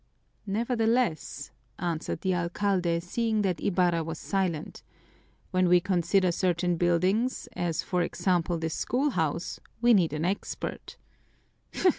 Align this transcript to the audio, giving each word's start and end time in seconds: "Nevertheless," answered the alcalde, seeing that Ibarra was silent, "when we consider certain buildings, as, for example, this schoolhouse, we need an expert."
"Nevertheless," 0.47 1.51
answered 1.77 2.21
the 2.21 2.33
alcalde, 2.33 2.99
seeing 3.01 3.43
that 3.43 3.61
Ibarra 3.61 4.03
was 4.03 4.17
silent, 4.17 4.81
"when 5.51 5.67
we 5.67 5.79
consider 5.79 6.31
certain 6.31 6.75
buildings, 6.75 7.47
as, 7.53 7.83
for 7.83 8.01
example, 8.01 8.57
this 8.57 8.73
schoolhouse, 8.73 9.59
we 9.79 9.93
need 9.93 10.11
an 10.11 10.25
expert." 10.25 10.97